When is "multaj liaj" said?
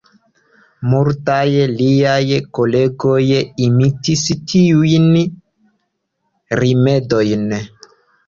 0.91-2.23